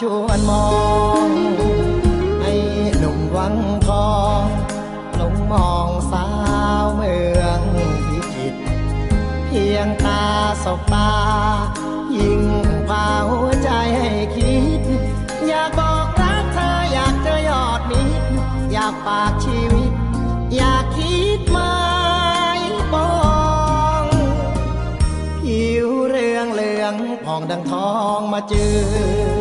[0.00, 0.68] ชวนมอ
[1.26, 1.28] ง
[2.42, 2.54] ให้
[2.98, 4.44] หนุ่มวังทอง
[5.16, 6.26] หลงมองสา
[6.82, 7.60] วเมือง
[8.08, 8.60] พิจิตร
[9.46, 10.22] เพียงตา
[10.64, 11.12] สบตา
[12.16, 12.42] ยิ่ง
[12.88, 14.82] พาหัวใจให้คิด
[15.46, 18.26] อยากบอกรักเธออยากเจอยอดมิตร
[18.72, 19.92] อยากฝากชีวิต
[20.56, 21.72] อยากคิดหมา
[22.92, 23.10] ปอ
[24.02, 24.04] ง
[25.40, 26.94] ผิวเรืองเหลือง
[27.24, 29.37] ผ่องดังทองมาเจอ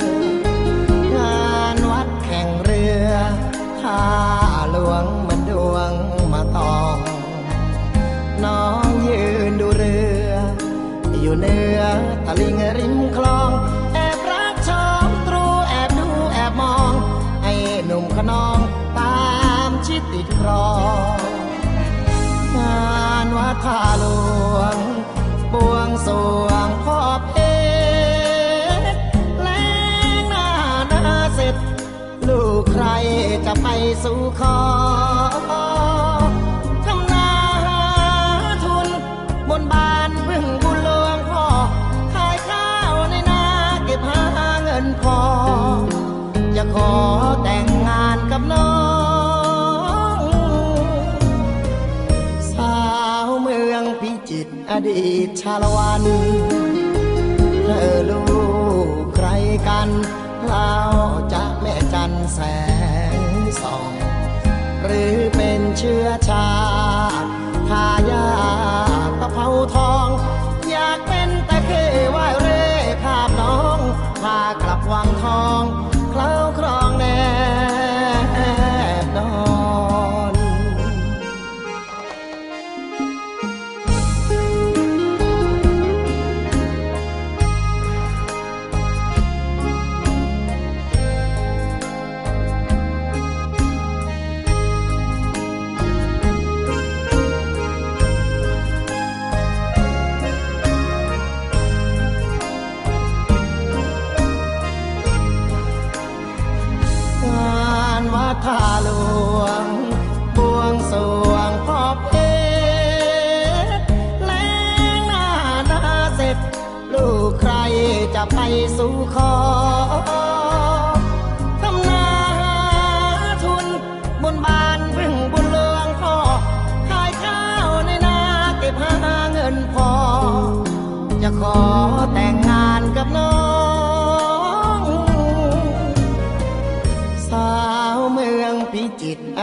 [34.03, 34.59] สู่ขอ
[36.85, 37.29] ทำนา
[37.65, 37.81] หา
[38.63, 38.87] ทุน
[39.49, 41.45] บนบานพึ่งบุญหลวงพ่อ
[42.13, 43.43] ขายข้าวในนา
[43.85, 45.19] เก็บหาเงินพอ
[46.55, 46.91] จะขอ
[47.43, 48.71] แต่งงานกับน้อ
[50.17, 50.19] ง
[52.53, 52.77] สา
[53.25, 56.03] วเมืองพิจิตรอดีตชาละวัน
[57.63, 58.23] เธอลู
[58.85, 59.27] กใคร
[59.67, 59.89] กัน
[60.45, 60.73] เล่า
[61.33, 62.39] จะแม่จันแส
[62.73, 62.76] ง
[65.77, 66.47] เชื้อชา
[67.23, 67.29] ติ
[67.69, 68.46] ทายา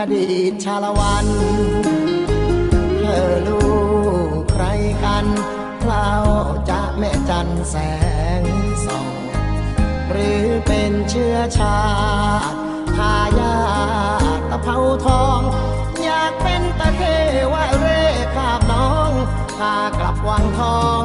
[0.07, 1.27] อดีตชาละวัน
[2.99, 3.83] เธอรู้
[4.51, 4.63] ใคร
[5.03, 5.25] กัน
[5.79, 6.09] เคล้า
[6.69, 7.75] จะแม่จันแส
[8.39, 8.43] ง
[8.85, 9.15] สอง
[10.11, 11.79] หรือเป็นเชื้อชา
[12.51, 12.57] ติ
[12.97, 13.55] ทายา
[14.49, 15.39] ตะเภาทอง
[16.03, 17.01] อยากเป็นตะเท
[17.53, 18.01] วะเร่
[18.35, 19.11] ขาาน้อง
[19.57, 21.01] พากลับวังทอง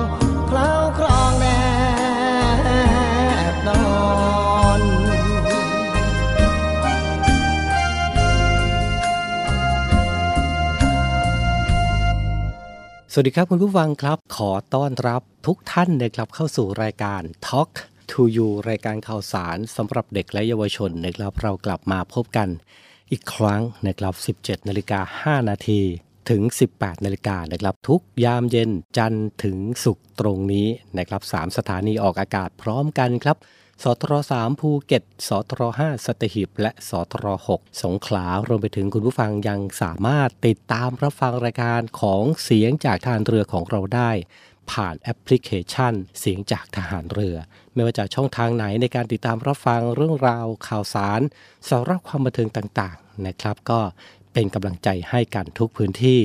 [13.13, 17.71] สวัสดีครับคุณผู้ฟังครับ ขอต้อนรับทุกท่านนะครับเข้าสู่รายการ Talk
[18.11, 22.49] to You รายการข่าวสารสำหรับเด็กและเยาวชนนะครับเรากลับมาพบกัน
[23.11, 25.81] อีกครั้งนะครับ 17นาฬิกา5นาที
[26.31, 26.43] ถึง
[26.75, 30.69] 18นาฬิกานะครับ ทุกยามเย็นจันทร์ถึงศุกร์ตรงนี้
[30.99, 33.37] นะครับ3สถานีออกอากาศพร้อมกันครับ
[33.85, 44.11] สทร3ภูเก็ต สทร5สัตหีบ และสทร6สงขลารวมไปถึงคุณผู้ฟังยังสามารถติดตามรับฟังรายการของเสียงจากทหารเรือของเราได้
[44.71, 47.37] ผ่านแอปพลิเคชัน เสียงจากทหารเรือ
[47.75, 51.21] ไม่ว่าจะช่องทางไหนในการติดตามรับฟังเรื่องราวข่าวสาร
[51.69, 53.81] สาระความบันเทิงต่างๆนะครับ ก็
[54.33, 56.21] เป็นกำลังใจให้กันทุกพื้นที่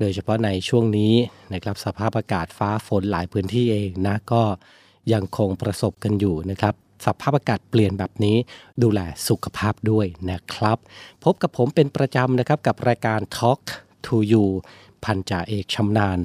[0.00, 1.14] โดยเฉพาะในช่วงนี้
[1.52, 4.42] นะครับสภาพอากาศฟ้าฝนหลายพื้นที่เองนะก็
[5.12, 6.74] ยังคงประสบกันอยู่นะครับ
[7.06, 8.36] สภาพอากาศเปลี่ยนแบบนี้
[8.82, 10.78] ดูแลสุขภาพด้วยนะครับ
[11.24, 13.62] พบกับผมเป็นประจำนะครับกับรายการ Talk
[14.06, 14.46] to You
[15.04, 16.18] พันจ่าเอกชำนาญ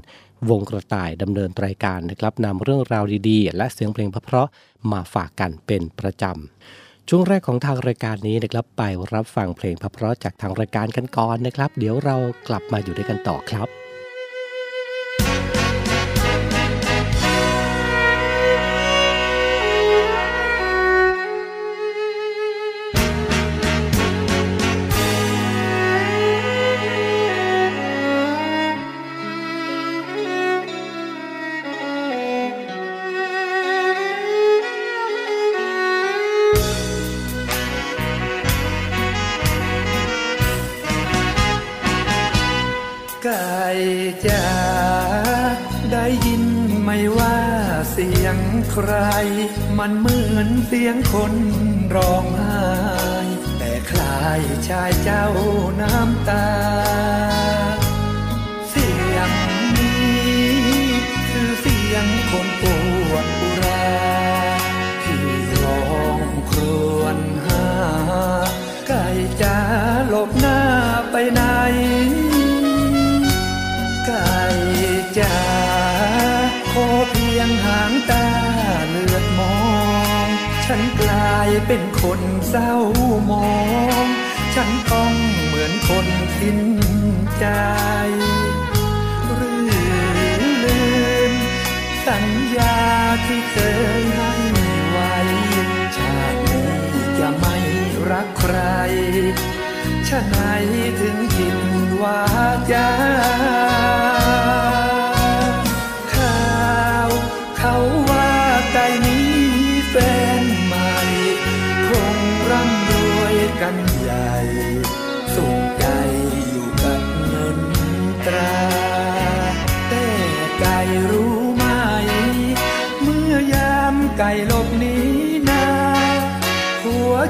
[0.50, 8.82] วงกระต่ายดำเนินรายการนะครับนำเรื่องราวดีๆ และเสียงเพลงเพราะๆมาฝากกันเป็นประจำช่วงแรกของทางรายการนี้นะครับไป
[9.14, 12.16] รับฟังเพลงเพราะๆจากทางรายการกันก่อนนะครับ เดี๋ยวเรา
[12.48, 13.83] กลับมาอยู่ด้วยกันต่อครับ
[48.76, 48.94] ใคร
[49.78, 51.34] มันเหมือนเสียงคน
[51.96, 52.64] ร้องไห้
[53.58, 55.26] แต่คลายชายเจ้า
[55.82, 56.48] น้ำตา
[82.08, 82.74] คนเศร้า
[83.30, 83.54] มอ
[84.04, 84.08] ง
[84.56, 85.14] ฉันต้อง
[85.46, 86.08] เหมือนคน
[86.40, 86.60] สิ้น
[87.40, 87.46] ใจ
[89.36, 89.72] หรือ
[90.64, 90.82] ลื
[91.32, 91.34] ม
[92.08, 92.26] สัญ
[92.58, 92.76] ญา
[93.26, 93.58] ที่เค
[94.00, 94.34] ยให้
[94.90, 95.16] ไว้
[95.98, 96.72] ชาตินี้
[97.20, 97.56] จะไม่
[98.12, 98.58] รักใคร
[100.08, 100.38] ชะไหน
[101.00, 101.58] ถึงผิด
[102.02, 102.22] วา
[102.72, 102.90] จา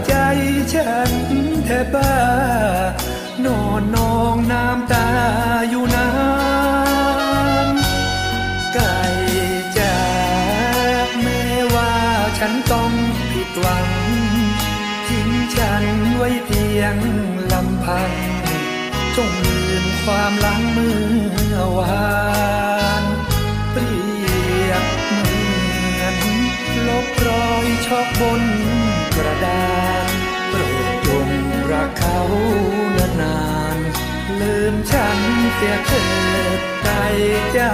[0.07, 0.13] ใจ
[0.73, 1.11] ฉัน
[1.65, 2.15] แทบบ้า
[3.45, 5.07] นอนนองน้ำตา
[5.69, 6.09] อยู่นา
[7.65, 7.67] น
[8.73, 8.97] ไก่
[9.77, 9.97] จ๋า
[11.21, 11.93] แม้ว่า
[12.39, 12.91] ฉันต้อง
[13.31, 13.87] ผิดหวัง
[15.07, 15.85] ทิ้งฉัน
[16.15, 16.95] ไว้เพียง
[17.51, 18.11] ลำพัง
[19.15, 20.95] จงลืมความหลังเมื่
[21.53, 22.13] อวา
[23.01, 23.03] น
[23.71, 23.93] เปรี
[24.69, 25.37] ยบเหมื
[26.01, 26.17] อน
[26.87, 28.43] ลบรอยชอกบน
[29.15, 29.63] กระดา
[30.05, 30.09] น
[30.49, 31.29] โปรดจง
[31.71, 32.19] รักเขา
[33.21, 33.39] นา
[33.75, 35.19] นๆลืมฉัน
[35.55, 36.03] เสียเถิ
[36.57, 36.87] ดใจ
[37.55, 37.71] จ้า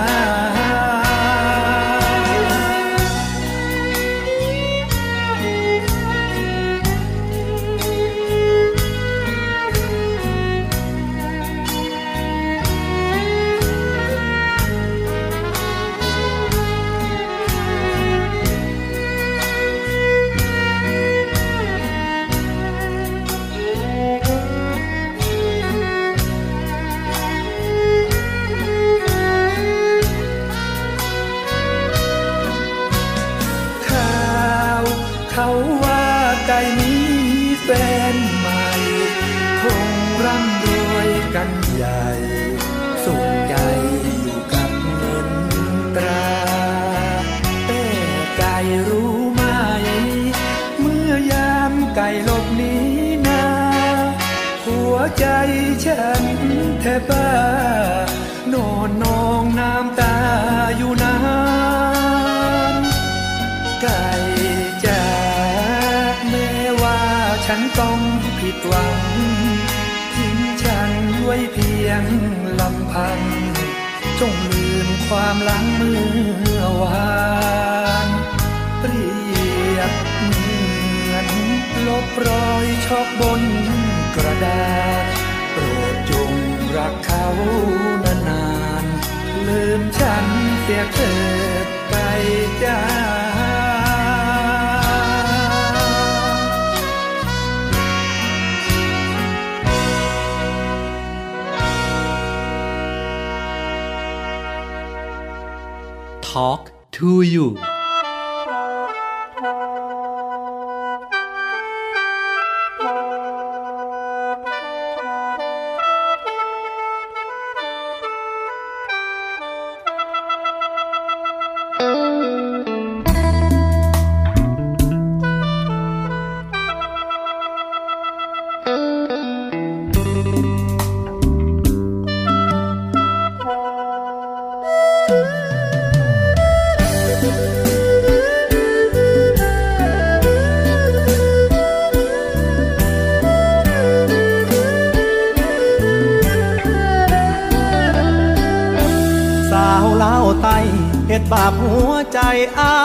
[152.60, 152.77] อา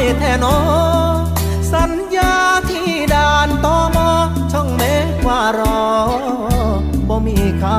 [0.00, 0.58] ยแท้หนอ
[1.72, 2.34] สัญญา
[2.70, 4.10] ที่ด่านตอมอ
[4.52, 5.82] ช่องเมฆว่ารอ
[7.08, 7.78] บ่มีค่า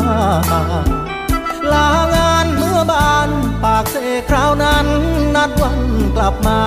[1.72, 3.30] ลางานเมื่อบาน
[3.64, 3.96] ปากเส
[4.30, 4.88] คราวนั้น
[5.36, 5.80] นัดวัน
[6.16, 6.60] กลับมา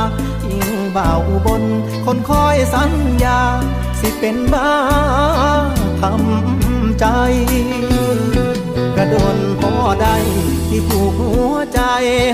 [0.45, 1.63] อิงบ่าวอุบน
[2.05, 2.93] คนคอยสัญ
[3.25, 3.41] ญา
[4.01, 4.73] สิเป็นบ้า
[6.01, 7.07] ทำใจ
[8.97, 10.17] กระโดนพอได้
[10.69, 11.81] ที่ผูกหัวใจ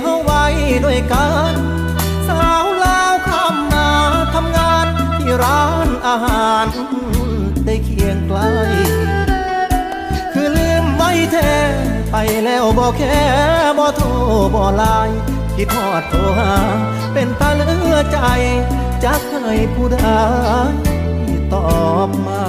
[0.00, 0.44] เฮาไว้
[0.84, 1.65] ด้วยกัน
[6.06, 6.66] อาหาร
[7.64, 8.38] ได้เคียงไกล
[10.32, 11.54] คือลืมไว้แท้
[12.10, 13.20] ไปแล้วบอกแค่
[13.78, 14.08] บ่โทร
[14.54, 15.18] บ่ไลน์
[15.56, 16.52] คิดฮอดโทรหา
[17.12, 18.18] เป็นตาเลือใจ
[19.04, 19.98] จักให้ผู้ใด
[21.52, 21.68] ตอ
[22.08, 22.42] บมา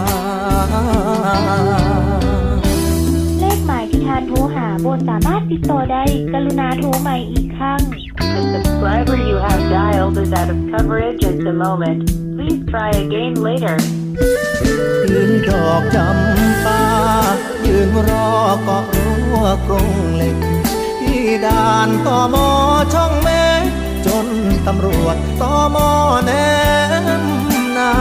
[3.39, 7.81] เลขหมายที่ทานโทรหาบนสามารถติดต่อได้ กรุณาโทรใหม่อีกครั้ง
[8.33, 12.16] The subscriber you have dialed is out of coverage at the moment.
[12.71, 13.77] Try again later
[15.11, 16.81] ยืนดอกจำปา
[17.65, 18.29] ยืนรอ
[18.63, 20.37] เกาะรั้วกรงเหล็ก
[21.01, 22.47] ที่ด่านตอมอ
[22.93, 23.29] ช่องเม
[23.61, 23.63] ฆ
[24.05, 24.27] จน
[24.67, 25.89] ตำรวจตอมอ
[26.25, 26.31] แน
[27.21, 27.21] ม
[27.77, 27.91] นา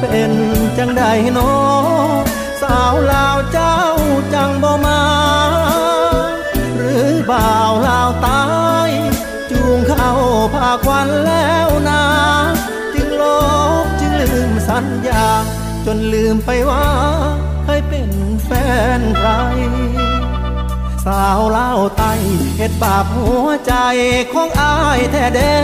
[0.00, 0.32] เป็น
[0.78, 1.02] จังใด
[1.32, 1.52] โนอ
[2.62, 3.29] สาวลา
[16.36, 16.84] มไปว่า
[17.64, 18.10] เคยเป็น
[18.44, 18.50] แฟ
[18.98, 19.30] นใคร
[21.04, 22.04] สาวเล่าวไต
[22.56, 23.74] เหตุบาปหัวใจ
[24.32, 25.56] ของอายแท้เด้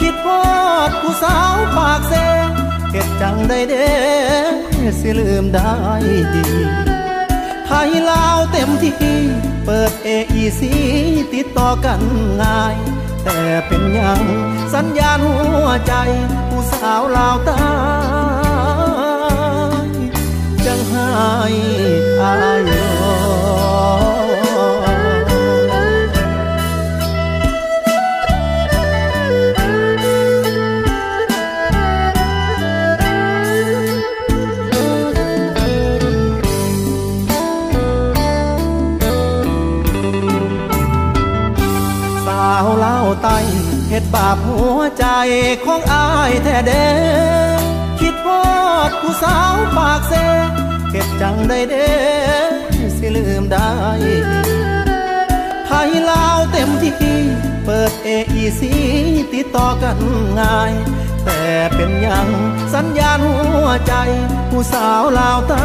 [0.00, 0.42] คิดพอ
[0.88, 2.14] ดผู้สาวปากเซ
[2.92, 3.90] เหตุจังได้เด้
[5.00, 5.72] สิลืมได้
[6.34, 6.46] ดี
[7.66, 8.96] ไทยลาวเต็มที่
[9.64, 10.72] เปิดเอไอซี
[11.32, 12.00] ติดต่อกัน
[12.42, 12.76] ง่าย
[13.24, 14.22] แต่เป็นยัง
[14.74, 15.94] สัญญาณหัวใจ
[16.48, 17.62] ผู้สาวลาวตา
[21.12, 21.48] จังให้
[22.20, 22.34] อา
[22.68, 24.12] ยอ
[42.26, 43.28] สาวเล่าไต
[43.88, 45.06] เหตุบาปหัวใจ
[45.64, 46.88] ของอายแท้เด้
[48.00, 48.42] คิดพอ
[48.88, 50.14] ดผู้สาวปากเซ
[51.20, 51.90] จังได้เด้
[52.96, 53.70] สิลืมได้
[55.66, 56.94] ไทยลาวเต็มที่
[57.64, 58.72] เปิดเอไอซี
[59.32, 59.98] ติดต่อกัน
[60.40, 60.72] ง่าย
[61.24, 61.40] แต่
[61.74, 62.28] เป็นยัง
[62.74, 63.94] สัญญาณหัวใจ
[64.50, 65.64] ผู้สาวลาวตา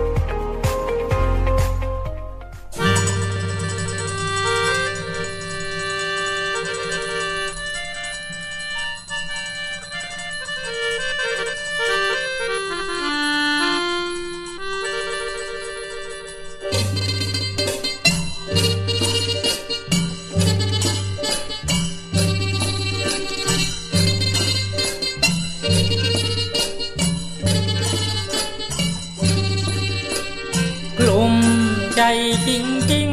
[32.11, 32.17] ใจ
[32.49, 33.09] ริงจริง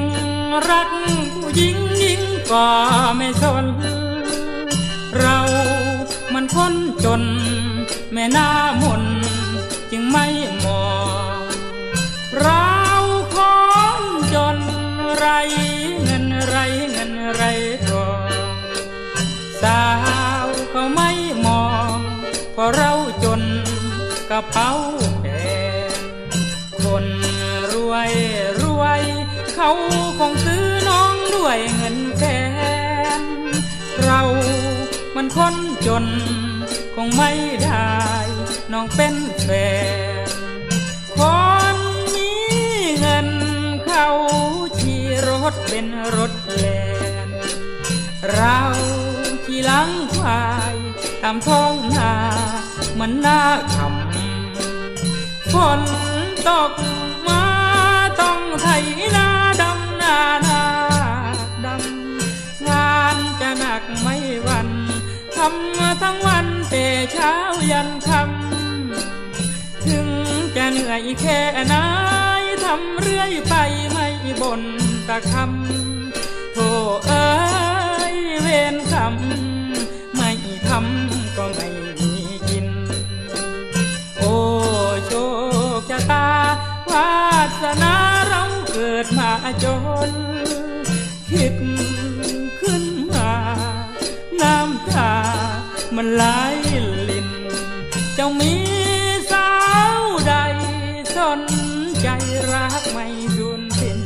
[0.68, 0.90] รัก
[1.34, 2.68] ผู้หญิงยิ่งก็
[3.16, 3.66] ไม่สน
[5.18, 5.38] เรา
[6.32, 6.74] มันคน
[7.04, 7.22] จน
[8.12, 8.48] แม่น้า
[8.82, 9.02] มน
[9.90, 10.26] จึงไม่
[10.64, 10.88] มอ
[11.38, 11.42] ง
[12.40, 12.68] เรา
[13.34, 13.36] ค
[14.00, 14.02] น
[14.34, 14.56] จน
[15.16, 15.26] ไร
[16.02, 16.56] เงินไร
[16.90, 17.42] เงินไร
[17.88, 18.28] ทอง
[19.62, 19.82] สา
[20.44, 21.10] วก็ไม่
[21.46, 21.96] มอง
[22.52, 22.92] เพราะเรา
[23.24, 23.40] จน
[24.30, 24.70] กระเป๋า
[29.60, 29.74] เขา
[30.18, 32.22] คงซื้อน้องด้วยเงินแฟ
[33.20, 33.22] น
[34.02, 34.20] เรา
[35.16, 35.54] มันคน
[35.86, 36.04] จน
[36.94, 37.30] คงไม่
[37.64, 37.96] ได้
[38.72, 39.48] น้องเป็นแฟ
[40.26, 40.28] น
[41.18, 41.20] ค
[41.74, 41.76] น
[42.14, 42.32] มี
[42.98, 43.28] เงิน
[43.84, 44.08] เขา
[44.80, 45.86] ขี่รถเป็น
[46.16, 46.66] รถแล
[47.26, 47.28] น
[48.32, 48.60] เรา
[49.44, 50.76] ขี่ลังควาย
[51.22, 52.12] ตามท้องนา
[52.92, 53.42] เหมือนหน้า
[53.74, 55.80] คำฝน
[56.48, 56.72] ตก
[57.28, 57.44] มา
[58.20, 58.68] ต้องไถ
[59.16, 67.32] นาำทั้งวันแต่เช้า
[67.70, 70.08] ยันคำถึง
[70.56, 71.74] จะเหนื่อยแค่ไหน
[72.64, 73.54] ทำเรื่อยไป
[73.90, 74.06] ไม่
[74.40, 74.62] บ่น
[75.08, 76.70] ตะคำโธ่
[77.06, 77.28] เอ้
[78.14, 80.30] ยเวรคำไม่
[80.68, 81.68] ทำก็ไม่
[82.00, 82.12] มี
[82.48, 82.66] กิน
[84.18, 84.34] โอ้
[85.06, 85.12] โช
[85.78, 86.28] คชะตา
[86.90, 87.10] วา
[87.62, 87.94] สนา
[88.28, 89.30] เราเกิดมา
[89.64, 89.66] จ
[90.08, 90.10] น
[96.00, 96.54] มันหลาย
[97.08, 97.28] ลิน
[98.14, 98.54] เจ้ามี
[99.32, 99.50] สา
[99.96, 100.34] วใด
[101.16, 101.40] สน
[102.00, 102.08] ใจ
[102.52, 103.06] รักไม่
[103.36, 104.00] สุนสิน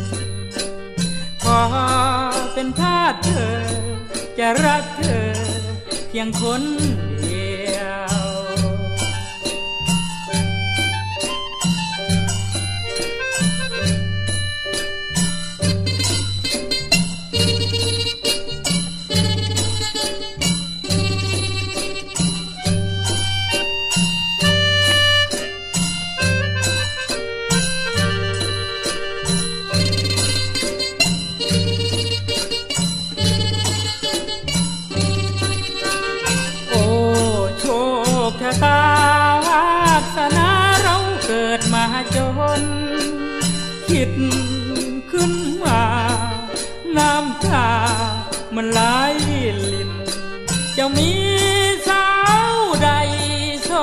[1.44, 1.62] ขอ
[2.54, 3.56] เป็นทาสเธอ
[4.38, 5.32] จะรักเธอ
[6.08, 6.62] เพียงคน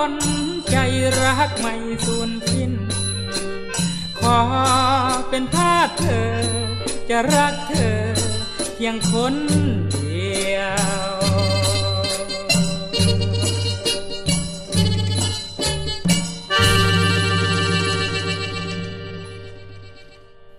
[0.10, 0.12] น
[0.72, 0.78] ใจ
[1.24, 1.76] รักไม่
[2.06, 2.72] สูญสิ้น
[4.20, 4.40] ขอ
[5.30, 6.32] เป็นทาสเธอ
[7.10, 8.00] จะรักเธอ
[8.74, 9.36] เพียงคน
[9.92, 10.80] เดียว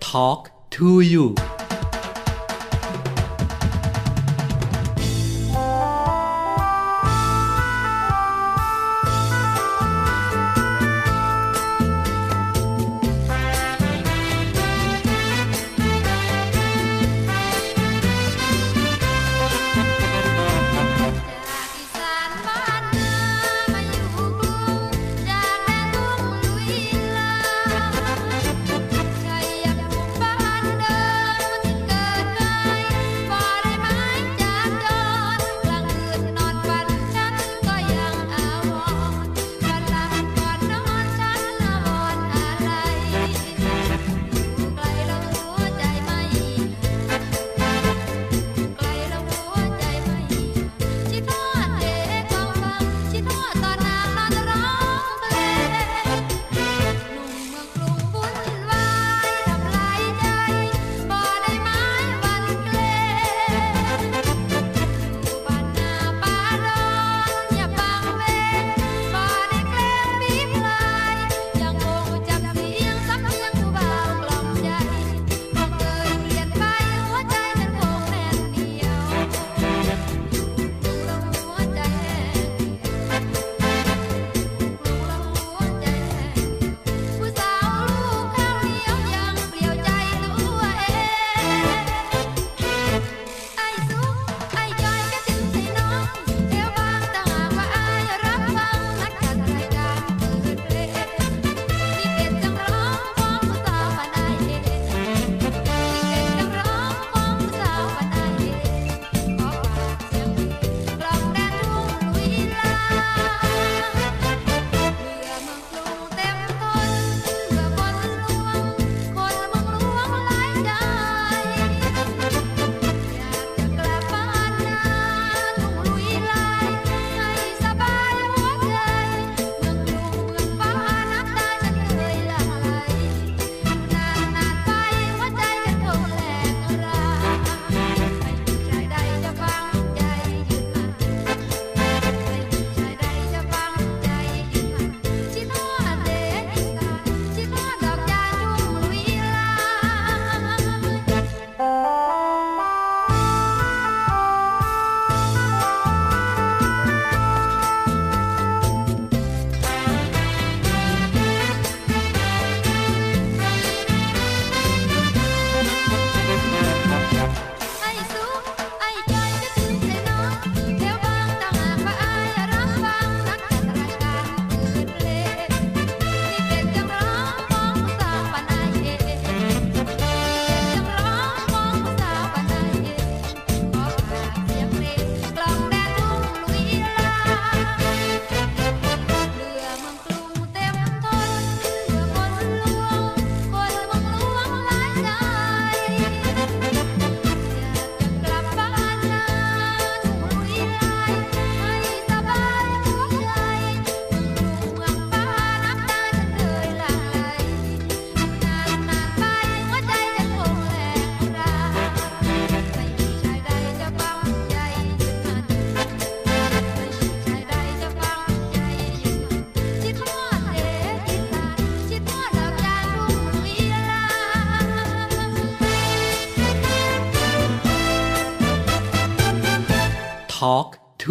[0.07, 0.41] Talk
[0.75, 1.25] to you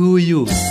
[0.00, 0.69] Talk to you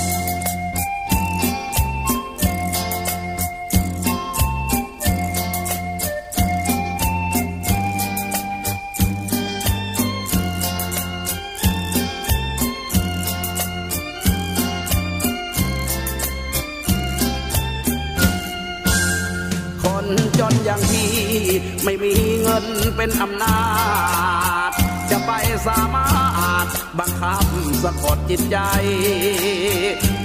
[28.30, 28.58] จิตใจ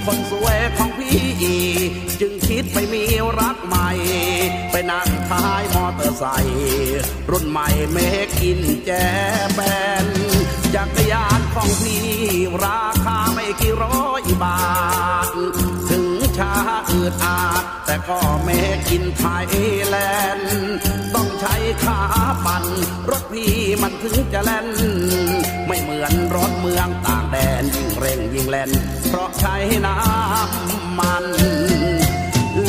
[0.05, 1.25] คนสวยของพี่
[2.21, 3.03] จึงคิดไปมี
[3.39, 3.89] รักใหม่
[4.71, 6.99] ไปนั่งท้ายมอเตอร์ไซค์
[7.31, 8.91] รุ่นใหม่เมกอินแจ
[9.53, 9.59] แป
[10.05, 10.07] น
[10.75, 12.05] จักรยานของพี่
[12.63, 14.59] ราคาไม่กี่ร้อยบา
[15.25, 15.29] ท
[15.89, 16.53] ถึงช้า
[16.91, 18.49] อืดอาด แต่ก็เม
[18.89, 19.53] กินไทย
[19.87, 19.95] แล
[20.37, 20.53] นด์
[21.15, 21.99] ต้องใช้ขา
[22.45, 22.65] ปั่น
[23.09, 24.67] รถพี่มันถึงจะแล่น
[25.67, 28.71] ไม่เหมือนรถเมืองต่างแดน ยิ่งเร่งยิ่งแล่น
[29.07, 31.25] เพราะใช้น้ำมัน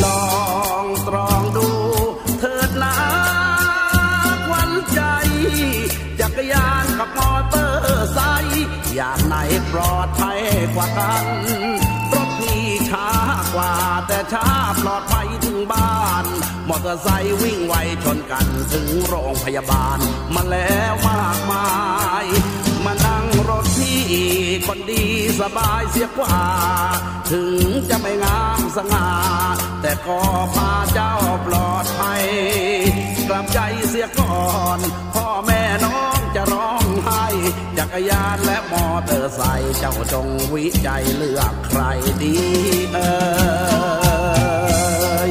[0.04, 0.26] ลอ
[0.84, 1.68] งตรองดู
[2.38, 2.96] เถิดนะ
[4.48, 5.00] ควันใจ
[6.20, 9.36] จักรยานกับมอเตอร์ไซค์อย่างไหน
[9.72, 10.40] ปลอดภัย
[10.74, 11.24] กว่ากัน
[13.56, 13.74] กว่า
[14.08, 14.48] แต่ช้า
[14.82, 16.24] ปลอดภัยถึงบ้าน
[16.68, 19.98] มอเตอร์ไซค์วิ่งไวชนกันถึงโรงพยาบาล
[20.34, 21.68] มาแล้วมากมา
[22.24, 22.26] ย
[22.84, 24.02] มานั่งรถพี่
[24.66, 25.04] คนดี
[25.40, 26.38] สบายเสียกว่า
[27.32, 27.54] ถึง
[27.90, 29.08] จะไม่งามสง่า
[29.82, 30.20] แต่ก็
[30.54, 31.14] พาเจ้า
[31.46, 32.24] ปลอดภัย
[33.28, 34.38] กลับใจเสียก่อ
[34.76, 34.78] น
[35.14, 37.24] พ่อแม่น้อง จะร้องไห้
[37.78, 41.80] จักรยานและมอเตอร์ไซค์เจ้าจงวิจัยเลือกใคร
[42.22, 42.36] ดี
[42.92, 43.14] เอ่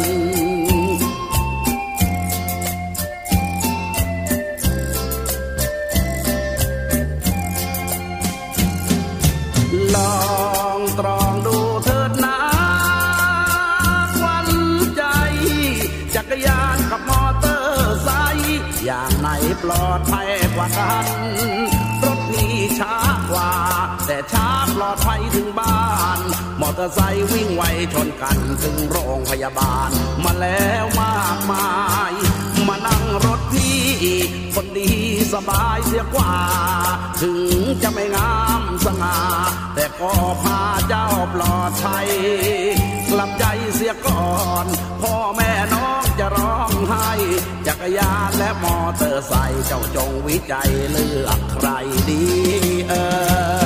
[9.94, 10.16] ลอ
[10.76, 12.38] งตรองดูเถิดนะ
[14.24, 14.48] วัน
[14.96, 15.02] ใจ
[16.14, 19.28] จักรยานกับมอเตอร์ไซค์อย่างไหน
[19.62, 20.23] ปลอดภัย
[20.56, 21.06] กว่ากัน
[22.04, 22.96] รถนี้ช้า
[23.30, 23.52] กว่า
[24.06, 25.80] แต่ช้าปลอดภัยถึงบ้า
[26.18, 26.20] น
[26.60, 27.62] มอเตอร์ไซค์วิ่งไว
[27.94, 29.90] ชนกันถึงโรงพยาบาล
[30.24, 31.68] มาแล้วมากมา
[32.10, 32.12] ย
[34.54, 34.90] คนดี
[35.32, 36.34] สบายเสียกว่า
[37.22, 37.40] ถึง
[37.82, 39.18] จะไม่งามสง่า
[39.74, 40.12] แต่ก็
[40.42, 42.08] พาเจ้าปลอดภัย
[43.10, 44.32] กลับใจเสียก่อ
[44.64, 44.66] น
[45.02, 47.10] พ่อแม่น้องจะร้องไห้
[47.66, 51.68] จักรยานและมอเตอร์ไซค์เจ้าจงวิจัยเลือกใคร
[52.10, 52.24] ดี
[52.88, 52.94] เอ
[53.62, 53.63] อ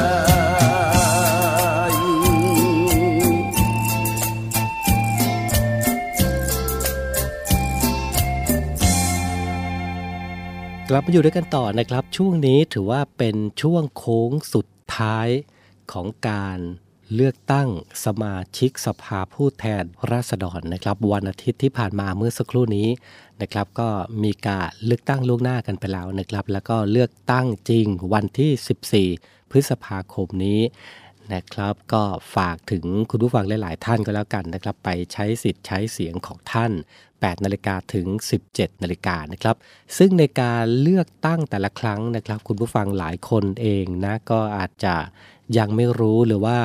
[10.91, 15.29] กลับมาอยู่ด้วยกันต่อนะครับ ช่วงนี้ถือว่าเป็นช่วงโค้งสุดท้าย
[15.93, 16.59] ของการ
[17.15, 17.69] เลือกตั้ง
[18.05, 22.89] สมาชิกสภาผู้แทนราษฎรนะครับ วันอาทิตย์ที่ผ่านมาเมื่อสักครู่นี้
[23.43, 23.89] นะครับ ก็
[24.25, 30.61] มีการเลือกตั้งล่วงหน้ากันไปแล้วนะครับ แล้วก็เลือกตั้งจริงวันที่ 14 พฤษภาคมนี้
[31.35, 32.03] นะครับ ก็
[32.37, 36.73] ฝากถึงคุณผู้ฟังหลาย ๆ ท่านก็แล้วกันนะครับ ไปใช้สิทธิ์ใช้เสียงของท่าน
[37.09, 38.07] 8 นาฬิกาถึง
[38.47, 39.57] 17 นาฬิกานะครับ
[39.99, 44.95] ซึ่งในการเลือกตั้งแต่ละครั้งนะครับ คุณผู้ฟังหลายคนเองนะก็อาจจะ
[45.59, 46.59] ยังไม่รู้หรือว่า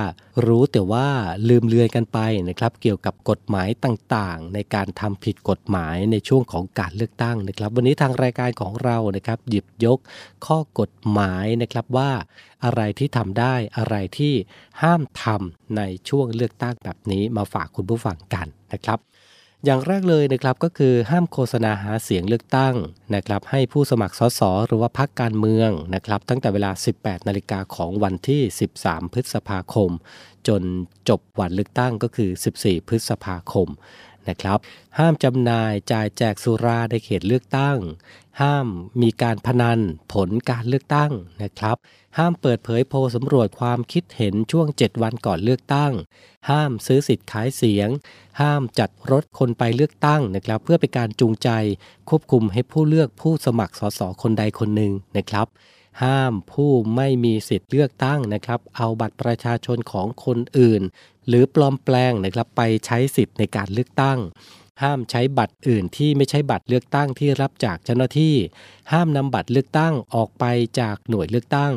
[0.45, 1.07] รู้แต่ว่า
[1.49, 2.19] ลืมเลือนกันไป
[2.49, 9.99] นะครับ เกี่ยวกับกฎหมายต่างๆ ในการทำผิดกฎหมายในช่วงของการเลือกตั้งนะครับ วันนี้ทางรายการของเรานะครับ หยิบยก
[10.45, 12.11] ข้อกฎหมายนะครับว่า
[12.63, 14.33] อะไรที่ทำได้อะไรที่
[14.81, 18.99] ห้ามทำในช่วงเลือกตั้งแบบนี้มาฝากคุณผู้ฟังกันนะครับ
[19.65, 22.75] อย่างแรกเลยนะครับก็คือห้ามโฆษณาหาเสียงเลือกตั้ง
[23.15, 28.41] นะครับให้ผู้สมัครสสหรือว่าพรรคการเมืองนะครับตั้งแต่เวลา 18 นาฬิกาของวันที่
[28.77, 29.91] 13 พฤษภาคม
[30.47, 30.61] จน
[31.09, 33.67] จบวันเลือกตั้งก็คือ 14 พฤษภาคม
[34.29, 34.59] นะครับ
[34.97, 37.77] ห้ามจำหน่ายจ่ายแจกสุราในเขตเลือกตั้ง
[38.41, 38.67] ห้าม
[39.01, 39.79] มีการพนัน
[40.13, 41.11] ผลการเลือกตั้ง
[41.43, 41.77] นะครับ
[42.17, 45.93] ห้ามเปิดเผยโพลสำรวจความคิดเห็นช่วง 7 วันก่อนเลือกตั้ง
[46.49, 47.89] ห้ามซื้อสิทธิ์ขายเสียง
[48.41, 51.49] ห้ามจัดรถคนไปเลือกตั้งนะครับ เพื่อเป็นการจูงใจ
[52.09, 55.47] ควบคุมให้ผู้เลือกผู้สมัครสสคนใดคนหนึ่งนะครับ
[56.03, 60.81] ห้ามผู้ไม่มีสิทธิ์เลือกตั้งนะครับ เอาบัตรประชาชนของคนอื่น
[61.27, 64.19] หรือปลอมแปลงนะครับไปใช้สิทธิ์ในการเลือกตั้ง
[64.83, 68.35] ห้ามใช้บัตรอื่นที่ไม่ใช่บัตรเลือกตั้งที่รับจากเจ้าหน้าที่
[68.91, 70.45] ห้ามนำบัตรเลือกตั้งออกไป
[70.79, 71.73] จากหน่วยเลือกตั้ง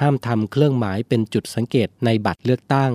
[0.00, 2.92] ห้ามทำเครื่องหมายเป็นจุดสังเกตในบัตรเลือกตั้ง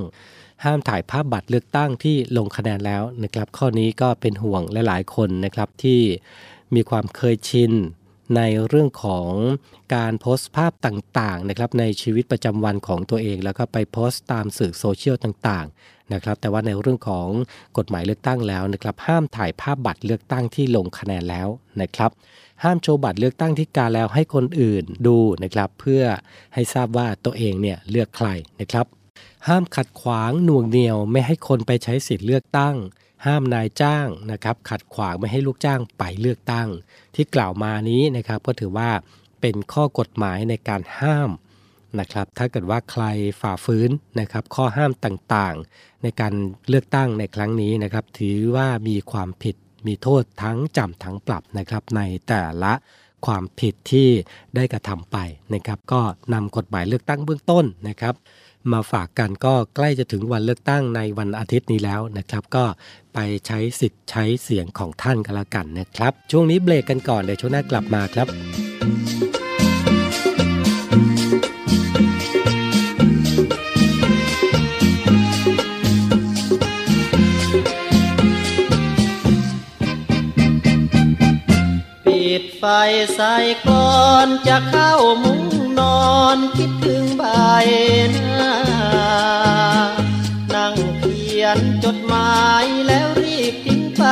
[0.66, 6.02] ห้ามถ่ายภาพบัตรเลือกตั้งที่ลงคะแนนแล้วนะครับ ข้อนี้ก็เป็นห่วงหลาย ๆ คนนะครับที่
[6.76, 7.72] มีความเคยชิน
[8.36, 9.30] ในเรื่องของ
[9.96, 15.66] การโพสต์ภาพต่างๆนะครับในชีวิตประจำวันของตัวเอง แล้วก็ไปโพสต์ตามสื่อโซเชียลต่าง
[16.14, 17.28] นะครับ แต่ว่าในเรื่องของ
[17.78, 21.48] กฎหมายเลือกตั้งแล้วนะครับห้ามถ่ายภาพบัตรเลือกตั้งที่ลงคะแนนแล้ว
[21.82, 22.12] นะครับ
[22.64, 26.04] ห้ามโชว์บัตรเลือกตั้งที่กาแล้วให้คนอื่นดูนะครับ เพื่อ
[26.54, 28.28] ให้ทราบว่าตัวเองเนี่ยเลือกใคร
[28.62, 28.86] นะครับ
[29.48, 32.76] ห้ามขัดขวางหน่วงเหนียวไม่ให้คนไปใช้สิทธิ์เลือกตั้ง
[33.26, 36.68] ห้ามนายจ้างนะครับขัดขวางไม่ให้ลูกจ้างไปเลือกตั้ง
[37.16, 38.90] ที่กล่าวมานี้นะครับก็ถือว่า
[39.42, 41.30] เป็นข้อกฎหมายในการห้าม
[42.00, 43.04] นะครับถ้าเกิดว่าใคร
[43.42, 46.34] ฝ่าฝืนนะครับข้อห้ามต่างๆ ในการ
[46.70, 49.56] เลือกตั้งในครั้งนี้นะครับถือว่ามีความผิด
[49.88, 52.74] มีโทษทั้งจำทั้งปรับนะครับในแต่ละ
[53.26, 54.10] ความผิดที่
[54.56, 55.18] ได้กระทำไป
[55.54, 56.02] นะครับ ก็
[56.34, 58.16] นำกฎหมายเลือกตั้งเบื้องต้นนะครับ
[58.72, 62.66] มาฝากกันก็ใกล้จะถึงวันเลือกตั้งในวันอาทิตย์นี้แล้วนะครับ ก็
[63.14, 68.28] ไปใช้สิทธิ์ใช้เสียงของท่านกันละกันนะครับ ช่วงนี้เบรกกันก่อนเดี๋ยวช่วงหน้ากลับมาครับ
[82.66, 82.76] ไฟ
[83.16, 83.36] ใส่
[83.68, 85.44] ก่อนจะเข้ามุ้ง
[85.80, 87.24] นอนคิดถึงใบ
[88.12, 88.54] หน้า
[90.54, 94.04] นั่งเขียนจดหมายแล้วรีบทิ้งไป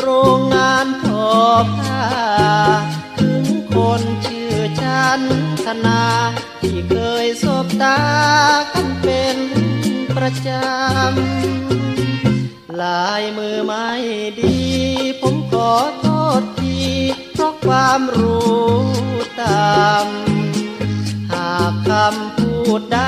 [0.00, 1.30] โรงงานทอ
[1.76, 2.06] ผ้า
[3.20, 3.44] ถึง
[3.74, 5.20] คนชื่อฉัน
[5.64, 6.02] ธนา
[6.60, 8.00] ที่เคยสบตา
[8.72, 9.38] กันเป็น
[10.16, 13.88] ประจำ ลายมือไม่
[14.40, 14.58] ดี
[15.20, 16.06] ผมขอโท
[16.40, 16.76] ษที
[17.36, 18.66] เพราะความรู้
[19.42, 20.06] ตาม
[21.30, 23.00] หากคำพูดใด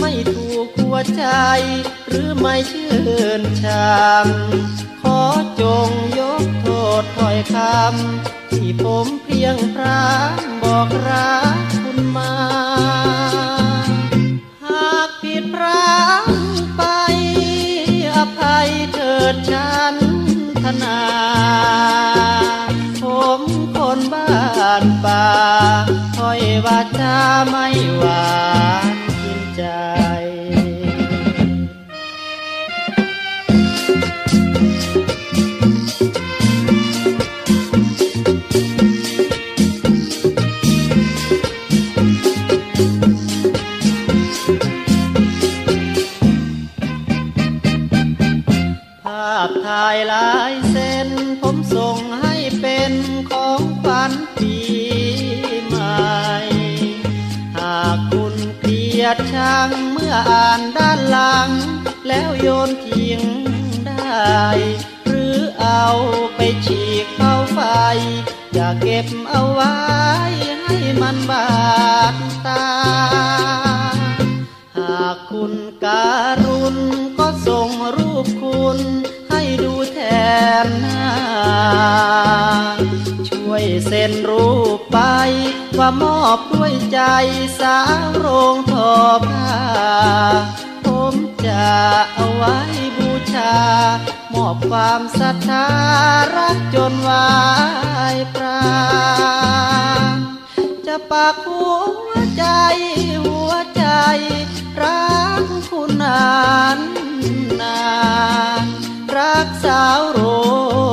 [0.00, 1.24] ไม่ถูกหัวใจ
[2.08, 2.94] หรือไม่ชื่
[3.40, 3.64] นช
[4.24, 4.26] ม
[5.02, 5.20] ขอ
[5.60, 6.66] จงยกโท
[7.00, 12.34] ษถ้อยคำที่ผมเพียงพรำบอกรักคุณมา
[14.64, 16.24] หากผิดพลาด
[16.76, 16.82] ไป
[18.14, 19.94] อภัยเถิดฉัน
[20.64, 21.11] ธนา
[26.16, 27.16] ถ้อยวาจา
[27.48, 27.66] ไม่
[27.98, 28.24] หวา
[28.92, 29.62] นกินใจ
[49.02, 50.41] ภาพถ่ายลา
[60.12, 61.50] ออ่านด้านหลัง
[62.08, 63.20] แล้วโยนทิ้ง
[63.86, 64.42] ได้
[65.04, 65.86] หรือเอา
[66.36, 67.60] ไปฉีกเข้าไฟ
[68.54, 69.76] อย่าเก็บเอาไว้
[70.64, 71.46] ให้มันบา
[72.14, 72.66] ดตา
[74.78, 75.52] หากคุณ
[75.84, 76.10] กา
[76.44, 76.76] รุณ
[77.18, 78.78] ก็ส่งรูปคุณ
[79.30, 79.98] ให้ดูแท
[80.64, 81.10] นหน้า
[83.28, 84.61] ช่วยเซ็นรูปไป
[85.78, 87.00] ว่ามอบด้วยใจ
[87.60, 88.92] สาวโรงทอ
[89.26, 89.52] ผ้า
[90.86, 91.14] ผม
[91.46, 91.66] จะ
[92.14, 92.56] เอาไว้
[92.96, 93.54] บูชา
[94.34, 95.66] มอบความศรัทธา
[96.36, 97.32] รักจนวา
[98.14, 98.62] ยปรา
[100.86, 101.64] จะปากหั
[102.08, 102.44] วใจ
[103.24, 103.84] หัวใจ
[104.82, 106.26] รักคุณนา
[106.76, 106.78] น
[107.60, 107.82] นา
[108.64, 108.66] น
[109.16, 110.20] รักสาวโร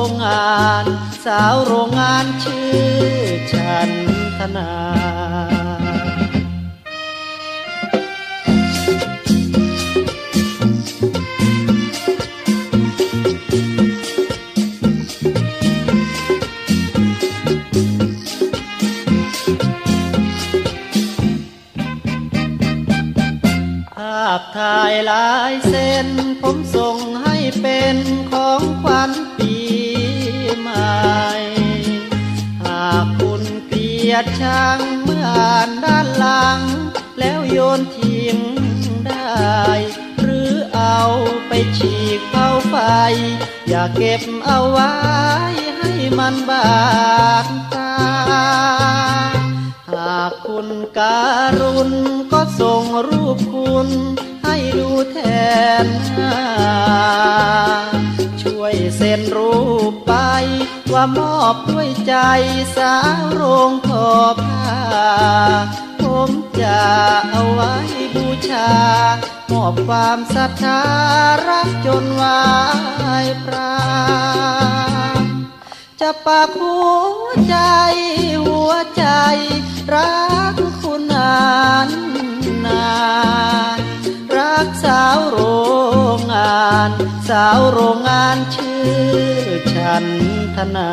[0.08, 0.84] งงาน
[1.24, 2.80] สาวโรงงานชื่อ
[3.52, 4.09] ฉัน
[4.56, 4.68] นา
[23.94, 26.08] ภาพถ่ายลายเส้น
[26.42, 27.96] ผมส่งให้เป็น
[28.30, 29.10] ของขวัญ
[34.12, 36.60] ยดชังเมื่ออ่านด้านหลัง
[37.18, 38.38] แล้วโยนทิ้ง
[39.06, 39.68] ได้
[40.20, 41.00] หรือเอา
[41.48, 42.74] ไปฉีกเผาไฟ
[43.68, 44.94] อย่าเก็บเอาไว้
[45.78, 46.70] ให้มันบา
[47.44, 47.92] ดตา
[49.90, 50.68] หากคุณ
[50.98, 51.20] กา
[51.60, 51.90] รุณ
[52.32, 53.88] ก็ส่งรูปคุณ
[54.44, 55.16] ให้ดูแท
[55.84, 56.36] นหน้า
[58.62, 59.54] ช่วยเซ็นรู
[59.90, 60.14] ปไป
[60.92, 62.14] ว่ามอบด้วยใจ
[62.76, 64.08] สาวโรงทอ
[64.42, 64.72] ผ้า
[66.00, 66.80] ผมจะ
[67.30, 67.74] เอาไว้
[68.14, 68.70] บูชา
[69.50, 70.80] มอบความศรัทธา
[71.48, 72.42] รักจนวา
[73.24, 73.80] ยปรา
[75.22, 75.24] ณ
[76.00, 76.78] จะปากหั
[77.22, 77.56] วใจ
[78.44, 79.04] หัวใจ
[79.94, 80.14] รั
[80.52, 81.38] กคุณนา
[81.86, 81.90] น
[82.64, 82.88] นา
[83.78, 83.89] น
[84.66, 85.40] กสาวโร
[86.16, 86.90] งงาน
[87.28, 88.88] สาวโรงงานชื่อ
[89.72, 90.04] ฉัน
[90.56, 90.90] ธนา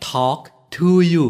[0.00, 0.42] Talk
[0.76, 1.26] to you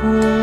[0.00, 0.39] ช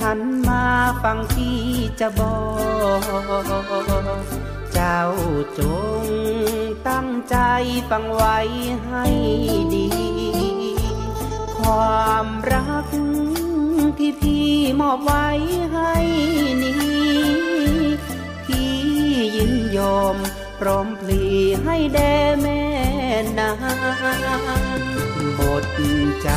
[0.02, 0.64] หันมา
[1.04, 1.62] ฟังที่
[2.00, 2.38] จะบอ
[3.00, 3.02] ก
[4.74, 5.02] เจ้า
[5.60, 5.62] จ
[6.04, 6.06] ง
[6.90, 7.38] ตั้งใจ
[7.90, 8.38] ฟังไว้
[8.88, 9.06] ให้
[9.74, 9.90] ดี
[11.58, 12.88] ความรัก
[13.98, 14.50] ที่พี่
[14.80, 15.28] มอบไว้
[15.74, 15.94] ให้
[16.64, 16.78] นี้
[18.46, 18.74] พี่
[19.36, 20.16] ยินยอม
[20.60, 21.24] พร้อมพลี
[21.64, 22.64] ให้แด่แม่
[23.38, 23.56] นาง
[25.36, 25.64] หมด
[26.24, 26.30] ใจ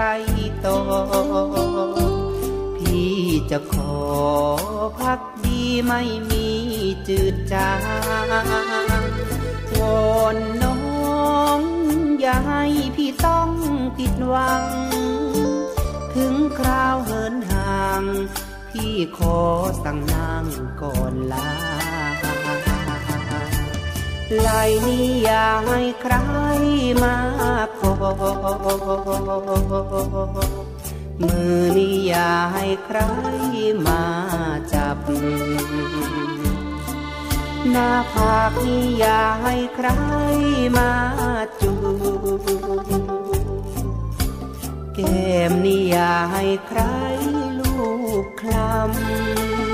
[0.00, 0.02] ร
[0.64, 0.78] ต่อ
[2.78, 3.16] พี่
[3.50, 3.96] จะขอ
[5.00, 6.48] พักดีไม่มี
[7.08, 7.80] จืดจาง
[9.78, 9.80] ว
[10.12, 11.60] อนน้อง
[12.20, 12.64] อย่าให้
[12.96, 13.50] พี่ต้อง
[13.96, 14.64] ผิดหวัง
[16.14, 18.02] ถึงคราวเหินห่าง
[18.70, 19.38] พี่ขอ
[19.84, 20.44] สั่งนาง
[20.82, 21.48] ก่อนลา
[24.46, 26.14] ลายนี้อย่าให้ใคร
[27.02, 27.16] มา
[31.20, 32.98] มือนี้อย่าให้ใคร
[33.86, 34.02] มา
[34.72, 34.98] จับ
[37.70, 39.88] หน้าผากนี้อย่าให้ใคร
[40.76, 40.90] มา
[41.60, 41.72] จู
[44.94, 46.80] แก้มนี่อย่าให้ใคร
[47.58, 47.74] ลู
[48.22, 48.52] กคล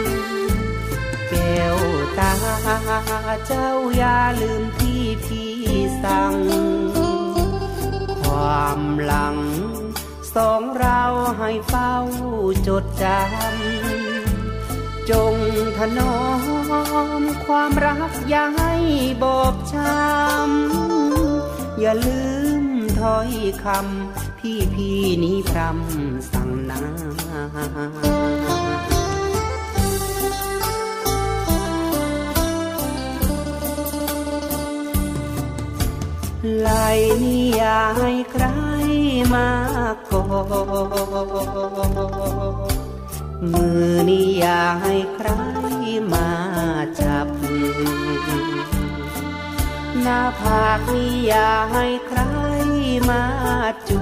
[0.05, 1.77] ำแก้ว
[2.19, 2.33] ตา
[3.47, 5.53] เจ้าอย่าลืมที่พี่
[6.03, 6.35] สั่ง
[8.45, 9.37] ความหลัง
[10.35, 11.03] สองเรา
[11.39, 11.95] ให้เฝ้า
[12.67, 15.35] จดจำ จง
[15.79, 16.19] ถนอ
[17.21, 18.75] มความรักอย่าให้
[19.23, 22.23] บอบช้ำ อย่าลื
[22.63, 22.65] ม
[23.01, 23.31] ถ้อย
[23.65, 26.83] คำพี่พี่นี้พรำสั่งนา
[36.59, 36.69] ไหล
[37.23, 38.45] นี่อย่าให้ใคร
[39.35, 39.49] มา
[40.09, 40.23] ก่อ
[43.53, 45.29] มือนี่อย่าให้ใคร
[46.13, 46.29] มา
[47.01, 47.29] จับ
[50.03, 52.21] หน้าผากนี่อย่าให้ใคร
[53.09, 53.23] มา
[53.89, 53.99] จู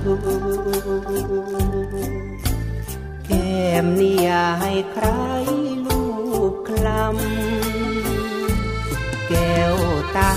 [3.26, 5.07] แก้มนี่อย่าให้ใคร
[5.86, 6.03] ลู
[6.53, 9.76] กคลำแก้ว
[10.16, 10.30] ตา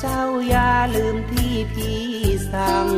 [0.00, 2.02] เจ้าอย่าลืมที่พี่
[2.52, 2.88] สั่ง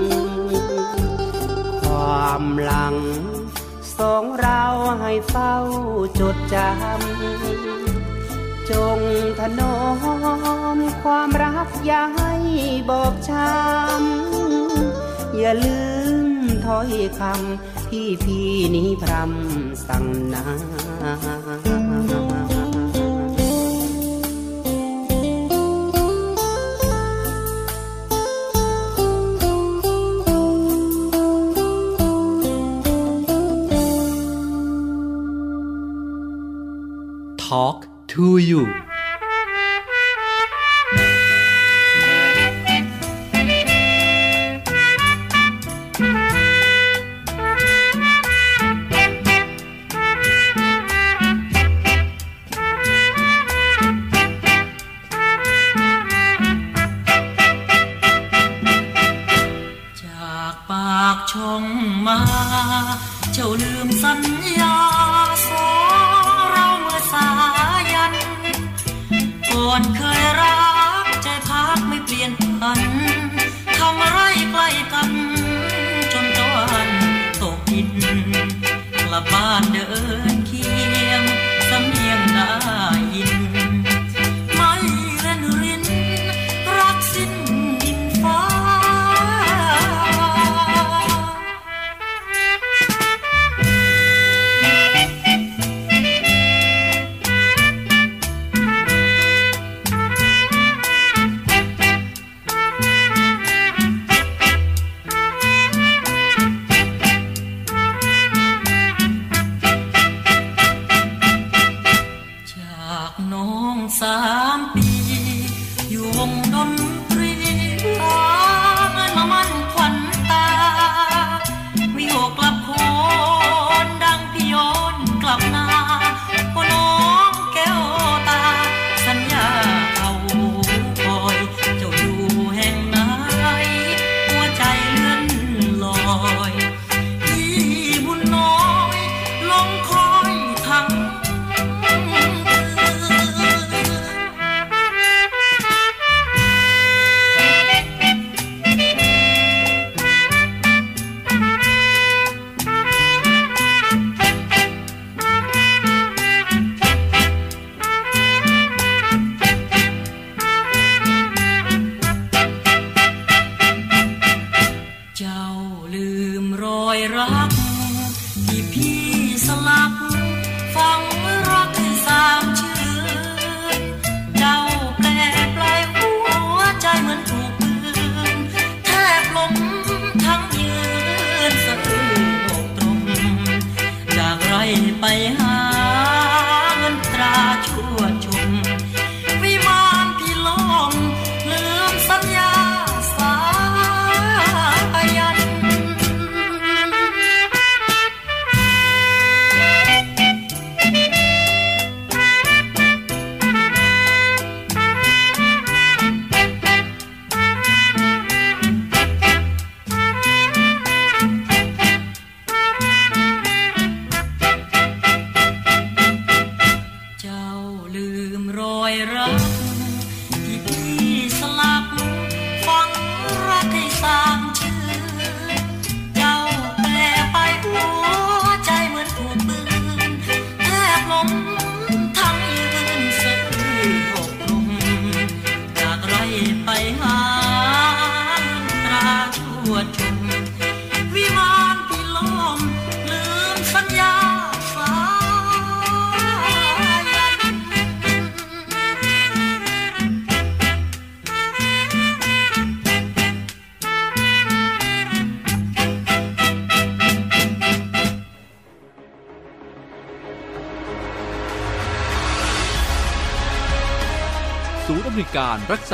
[1.82, 2.96] ความหลัง
[3.98, 4.62] สองเรา
[5.00, 5.54] ให้เฝ้า
[6.20, 9.00] จดจำ จง
[9.38, 9.76] ถนอ
[10.76, 12.32] มความรักอย่าให้
[12.88, 15.80] บอบช้ำ อย่าลื
[16.38, 20.44] มถ้อยคำที่พี่นี้พรำสั่งนา
[37.48, 38.62] Talk to you
[60.00, 61.56] จากปากช่อ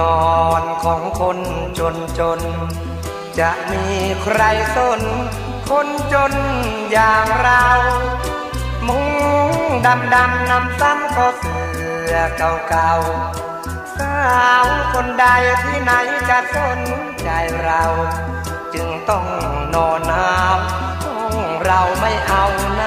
[0.00, 1.38] นอนของคน
[1.78, 2.40] จนจน
[3.38, 3.84] จะมี
[4.22, 4.40] ใคร
[4.76, 5.00] สน
[5.70, 6.32] คนจน
[6.92, 7.66] อย่างเรา
[8.88, 9.08] มุง
[9.86, 11.56] ดำดำนำซ้ำก็เสื
[12.10, 12.92] อเก่าเก่า
[13.96, 15.26] สาวคนใด
[15.62, 15.92] ที่ไหน
[16.28, 16.80] จะสน
[17.22, 17.28] ใจ
[17.64, 17.82] เรา
[18.74, 19.26] จึงต้อง
[19.74, 20.58] นอนหนาว
[21.04, 22.82] ห้องเราไม่เอาไหน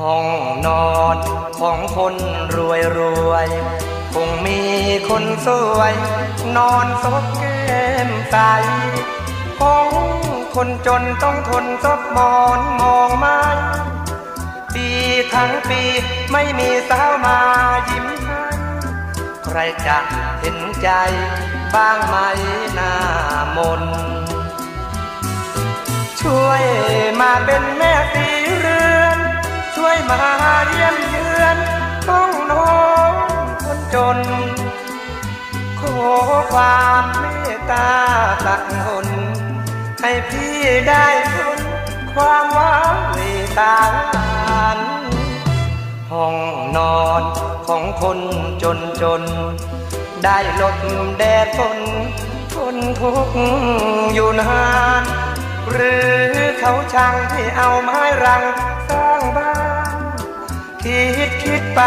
[0.00, 0.26] ห้อง
[0.66, 1.16] นอน
[1.60, 2.14] ของคน
[2.54, 3.00] รวยร
[3.30, 3.48] วย
[4.14, 4.60] คงมี
[5.08, 5.94] คนสวย
[6.56, 8.36] นอนซบแก้มใส
[9.60, 9.88] ห้อง
[10.54, 13.40] คนจนต้องทนซบหมอนมองไม้
[14.74, 14.88] ปี
[15.32, 15.82] ทั้งปี
[16.32, 17.38] ไม่มีสาวมา
[17.88, 18.42] ยิ้มให้
[19.44, 19.98] ใครจะ
[20.40, 20.88] เห็นใจ
[21.74, 22.16] บ้างไหม
[22.74, 22.94] หน้า
[23.56, 23.82] มน
[26.20, 26.62] ช่วย
[27.20, 28.26] มาเป็นแม่สี
[28.58, 29.18] เรือน
[29.76, 30.41] ช่วยมา
[36.52, 37.24] ความเม
[37.54, 37.90] ตตา
[38.46, 39.08] ตักหน
[40.00, 40.56] ให้พี่
[40.88, 41.58] ได้ทน
[42.14, 42.74] ความหว้า
[43.12, 43.18] เหว
[43.58, 44.78] ตาหวาน
[46.12, 46.36] ห้อง
[46.76, 47.22] นอน
[47.66, 48.18] ของคน
[48.62, 49.22] จนจน
[50.24, 50.78] ได้หลบ
[51.18, 51.78] แดดฝน
[52.54, 53.36] ทนทุกข์
[54.14, 54.66] อยู่นา
[55.00, 55.02] น
[55.70, 56.12] หรือ
[56.58, 58.42] เขาช่างที่เอาไม้รัง
[58.88, 59.54] สร้างบ้า
[59.94, 59.96] น
[60.82, 61.80] คิดคิดไป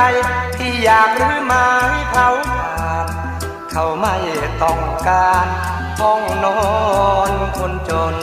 [0.58, 1.68] ที่อยากหรือไม้
[2.12, 2.55] เผา
[3.78, 4.18] เขาไม่
[4.64, 5.48] ต้องการ
[6.00, 6.60] ห้องนอ
[7.30, 8.16] นคนจน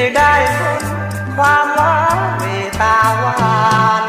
[0.00, 0.82] พี่ได้ทน
[1.36, 2.44] ความหวานเม
[2.80, 3.68] ตาหวา
[4.02, 4.04] น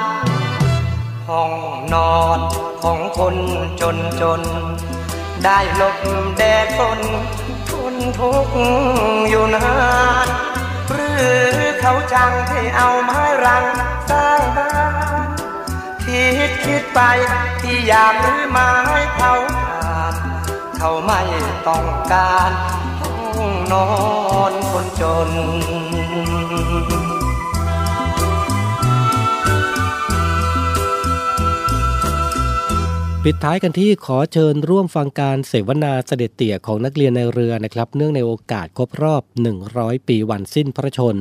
[1.30, 1.54] ห้อง
[1.94, 2.40] นอน
[2.84, 3.36] ของคน
[3.82, 4.42] จนจน
[5.44, 5.98] ได้หลบ
[6.38, 7.00] แดดฝน
[7.70, 8.56] ทนทุกข์
[9.30, 9.70] อยู่นา
[10.26, 10.28] น
[10.92, 11.28] หรือ
[11.80, 13.66] เขาจังที่เอาไม้รัง
[14.10, 15.30] สร้างบ้าน
[16.04, 17.00] คิดคิดไป
[17.62, 18.72] ที่อยากรื้อไม้
[19.14, 20.14] เผาผ่าน
[20.78, 21.22] เขาไม่
[21.68, 22.52] ต้องการ
[23.72, 23.88] นอ
[24.52, 25.30] นคนจน
[33.26, 39.24] ปิดท้ายกันที่ขอเชิญร่วมฟังการเสวนาเสด็จเตี่ยของนักเรียนในเรือนะครับ เนื่องในโอกาสครบรอบ
[39.66, 41.16] 100 ปีวันสิ้นพระชน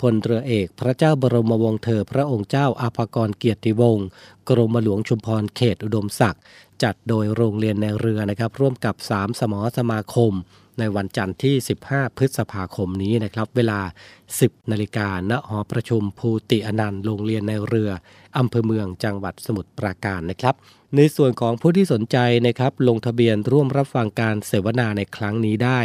[0.00, 4.06] พลเรือเอกพระเจ้าบรมวงศ์เธอพระองค์เจ้าอาภากรเกียรติวงศ์
[4.48, 6.42] กรมหลวงชุมพรเขตอุดมศักดิ์
[6.82, 10.32] จัดโดยโรงเรียนในเรือนะครับ ร่วมกับ 3 สมอสมาคม
[10.78, 11.54] ในวันจันทร์ที่
[11.86, 13.80] 15 พฤษภาคมนี้นะครับ เวลา
[14.26, 17.90] 10 นาฬิกาณหอประชุมภูติอนันต์โรงเรียนในเรือ
[18.38, 20.54] อำเภอเมืองจังหวัดสมุทรปราการนะครับ
[20.96, 22.16] ในส่วนของผู้ที่สนใจ
[22.46, 25.80] นะครับลงทะเบียนร่วมรับฟังการเสวนาในครั้งนี้ได้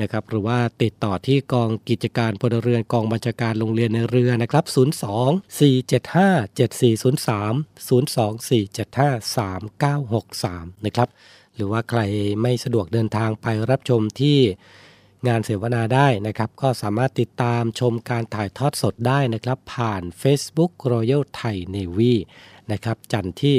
[0.00, 7.54] นะครับ หรือว่าติดต่อที่กองกิจการพลเรือนกองบัญชาการโรงเรียนในเรือนะครับ 02 475 7403
[7.88, 9.38] 02 475
[10.16, 11.08] 3963 นะครับ
[11.58, 12.00] หรือว่าใคร
[12.42, 14.38] ไม่สะดวกเดินทางไปรับชมที่
[15.28, 22.14] งานเสวนาได้นะครับ ก็สามารถติดตามชมการถ่ายทอดสดได้นะครับ ผ่าน Facebook Royal Thai Navy
[22.72, 23.56] นะครับ จันทร์ที่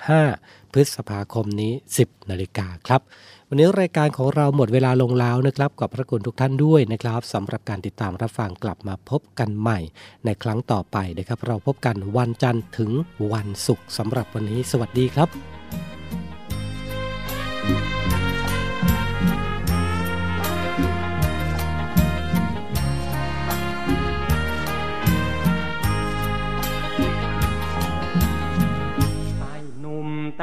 [0.00, 1.72] 15 พฤษภาคมนี้
[2.04, 3.00] 10 นาฬิกาครับ
[3.48, 9.78] วันนี้รายการของเราหมดเวลาลงแล้วนะครับขอบพระคุณทุกท่านด้วยนะครับสำหรับการติดตามรับฟังกลับมาพบกันใหม่
[10.24, 12.90] ในครั้งต่อไปนะครับ เราพบกันวันจันทร์ถึง
[13.32, 15.89] วันศุกร์สำหรับวันนี้ สวัสดีครับ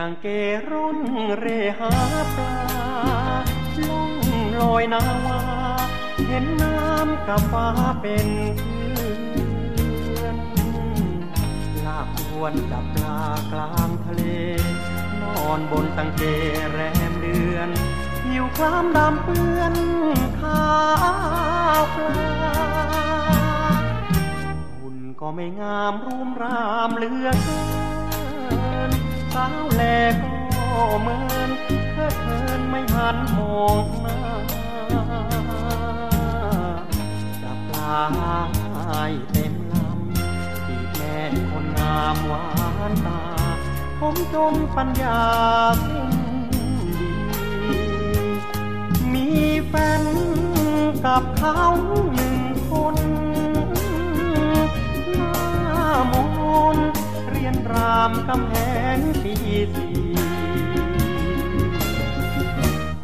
[0.01, 0.27] ต่างเก
[0.69, 0.99] ร่น
[1.39, 1.45] เร
[1.79, 1.93] หา
[2.35, 2.55] ปลา
[3.87, 4.11] ล่อง
[4.59, 5.39] ลอยนาวา
[6.27, 7.67] เห็นน้ำกับฟ้า
[8.01, 8.27] เป็น
[8.57, 10.37] เพื่อน
[11.85, 13.21] ลากวนจับปลา
[13.51, 14.23] กลางทะเล
[15.21, 16.21] นอนบนตังเก
[16.71, 16.79] แร
[17.11, 17.69] มเดือน
[18.23, 19.75] ผิวคล้ำดำเปื้อน
[20.39, 20.67] ขา
[21.79, 22.55] วปลา
[24.79, 29.83] หุ่นก็ไม่งามรูมรามเหลือเกินาวแล
[30.21, 30.35] ก็
[31.01, 31.49] เหมือน
[31.91, 34.19] เธอเทินไม่หันมองหน้า
[37.41, 37.97] จับปลา
[38.53, 41.17] ให้เต็มลำที่แม่
[41.51, 42.45] คนงามหวา
[42.91, 43.21] นตา
[43.99, 45.21] ผมจนปัญญา
[45.85, 46.11] สิ้น
[46.53, 46.69] ดี
[49.13, 49.27] มี
[49.67, 50.03] แฟน
[51.05, 51.61] กับเขา
[52.13, 52.37] หนึ่ง
[52.69, 52.95] คน
[57.71, 58.55] รามกำแห
[58.97, 59.33] งปี
[59.75, 59.99] สี่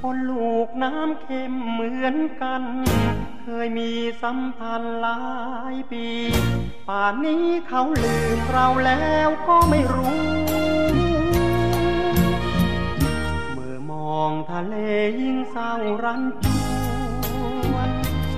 [0.02, 2.64] คนลูกน้ำเค็มเหมือนกัน
[3.44, 3.92] เคยมี
[4.22, 5.20] สัมพันธ์หลา
[5.74, 6.08] ยปี
[6.88, 10.24] ป่านนี้เขาลืมเราแล้วก็ไม่รู้
[13.54, 14.76] เมื่อมองทะเล
[15.22, 16.46] ยิ่งเศร้ารันจ
[17.74, 17.90] วน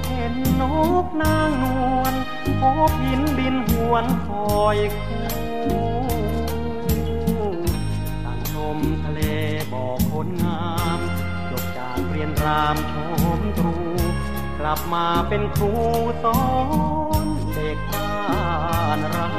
[0.08, 0.64] เห็นน
[1.04, 1.66] กนางน
[2.00, 2.14] วล
[2.62, 5.45] พบหินบินหวนคอยคู่
[12.46, 12.94] รามโฉ
[13.40, 13.76] มตรู
[14.60, 15.72] กลับมาเป็นครู
[16.24, 16.42] สอ
[17.24, 18.16] นเด็กบ้า
[18.98, 19.30] นเรา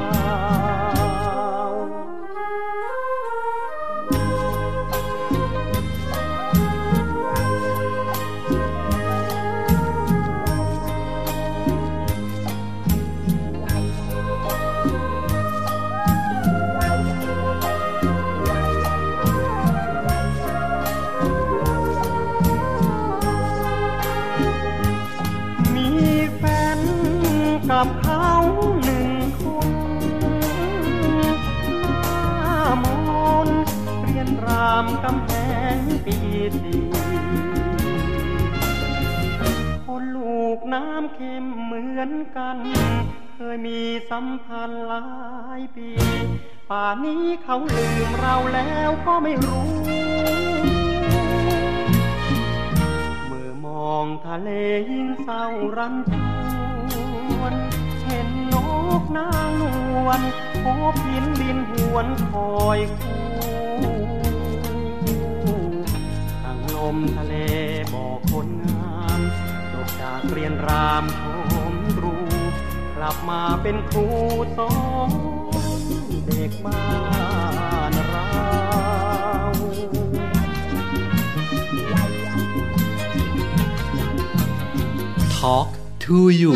[36.06, 36.18] ปี
[36.60, 36.82] สี่
[39.86, 42.58] คนลูกน้ำเค็มเหมือนกัน
[43.34, 43.80] เคยมี
[44.10, 45.06] สัมพันธ์หลา
[45.58, 45.88] ยปี
[46.70, 49.70] ป่านี้เขาลืมเราแล้วก็ไม่รู้
[53.26, 54.50] เมื่อมองทะเล
[54.90, 55.44] ยิ่งเศร้า
[55.76, 56.14] รันจ
[57.38, 57.54] วน
[58.04, 58.54] เห็นน
[59.00, 59.62] กนางน
[60.06, 60.20] วล
[60.64, 63.35] พบหินบินหวนคอยคู่
[66.94, 67.34] มทะเล
[67.94, 69.20] บอกคนงาม
[69.72, 71.20] จบจากเรียนรามช
[71.72, 72.16] มรู
[72.96, 74.06] กลับมาเป็นครู
[74.58, 74.72] สอ
[75.08, 75.64] น
[76.26, 76.86] เด็กบ้า
[77.90, 78.28] นเรา
[85.38, 85.70] Talk
[86.04, 86.52] to you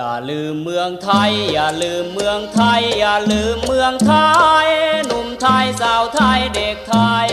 [0.00, 4.14] อย่าลืมเมืองไทย อย่าลืมเมืองไทย อย่าลืมเมืองไท
[4.64, 4.68] ย
[5.06, 7.28] หนุ่มไทยสาวไทยเด็กไทย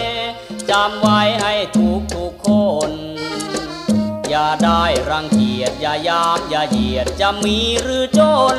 [0.69, 2.49] จำไว้ให้ทุกทุกค
[2.89, 2.91] น
[4.29, 8.21] อย่าได้รังเกียจอย่ายามอย่าเหยียดจะมีหรือจ
[8.55, 8.57] น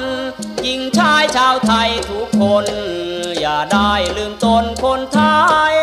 [0.63, 2.67] หญิงชายชาวไทยทุกคน
[3.41, 5.21] อย่าได้ลืมตนคนไท
[5.73, 5.75] ย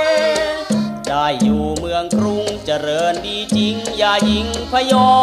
[1.09, 5.15] ได้อยู่เมืองกรุงเจริญดีจริง อย่ายิงพยอ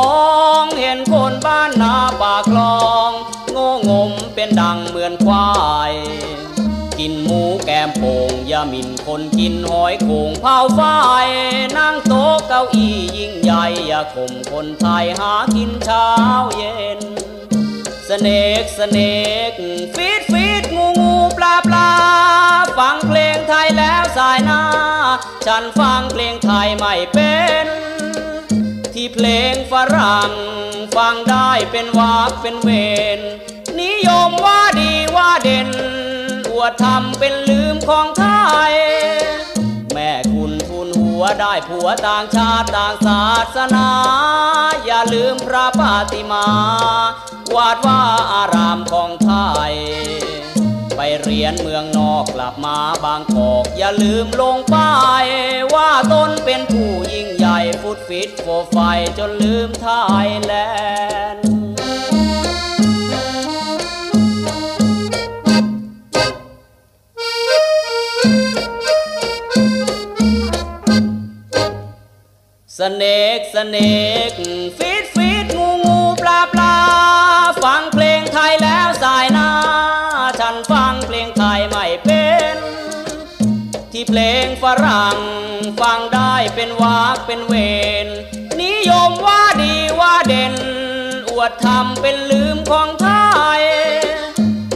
[0.62, 3.12] ง เห็นคนบ้านนาปากคลอง
[3.88, 5.48] งมเป็นดังเหมือนควา
[5.90, 5.92] ย
[6.98, 10.80] กินหมูแกมโป่งอย่าหมินคนกินหอยโขงเผาไฟ
[11.78, 16.08] นั่งโต๊ะเก้าอี้ยิ่งใหญ่ อย่าข่มคนไทยหากินเช้า
[16.56, 17.00] เย็น
[18.08, 18.28] สเน
[18.62, 18.98] กสเน
[19.50, 19.52] ก
[19.94, 20.79] ฟีดฟีดงูงูปลาปลา
[22.80, 24.62] ฟังเพลงไทยแล้วสายหน้า
[25.46, 27.66] ฉันฟังเพลงไทยไม่เป็น
[28.94, 30.30] ที่เพลงฝรั่ง
[30.96, 32.70] ฟังได้เป็นวากเป็นเว
[33.18, 33.20] น
[33.80, 35.70] นิยมว่าดีว่าเด่น
[36.50, 38.26] อวดทำเป็นลืมของไท
[38.70, 38.72] ย
[39.92, 43.24] แม่คุณทุนหัวได้ผัวต่างชาติต่างศา
[43.56, 43.90] สนา
[44.84, 46.46] อย่าลืมพระปาติมา
[47.54, 48.00] วาดว่า
[48.32, 49.32] อารามของไท
[49.70, 49.74] ย
[51.02, 54.92] ไปเรียนเมืองนอกกลับมาบางกอก อย่าลืมลงป้า
[55.24, 55.26] ย
[55.74, 58.76] ว่าตนเป็นผู้ยิ่งใหญ่ฟุดฟิดฟอไฟ
[59.18, 59.88] จนลืมไท
[60.26, 60.52] ยแล
[61.34, 61.44] นด์
[72.78, 74.30] snake snake
[74.78, 76.76] fish fish งูงูปลาปลา
[77.64, 79.69] ฟังเพลงไทยแล้วส่ายหน้า
[84.12, 85.18] เพลงฝรั่ง
[85.80, 87.54] ฟังได้เป็นวากเป็นเว
[88.04, 88.06] น
[88.62, 90.54] นิยมว่าดีว่าเด่น
[91.30, 93.08] อวดทำเป็นลืมของไท
[93.58, 93.60] ย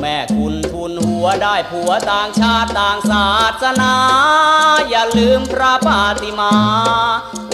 [0.01, 3.29] แม่คุณทุนหัวได้ผัวต่างชาติต่างศา
[3.63, 3.95] สนา
[4.91, 6.55] อย่าลืมพระปาติมา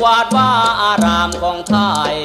[0.03, 0.51] วาดว่า
[0.83, 1.77] อารามของไท
[2.13, 2.17] ย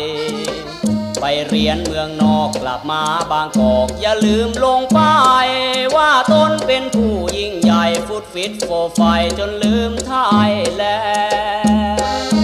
[1.22, 5.48] ไปเรียนเมืองนอกกลับมาบางกอก อย่าลืมลงป้าย
[5.96, 9.02] ว่าตนเป็นผู้ยิ่งใหญ่ฟุดฟิดฟอไฟ
[9.40, 10.14] จนลืมไท
[10.52, 10.84] ยแล
[12.30, 12.35] นด์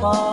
[0.00, 0.31] โ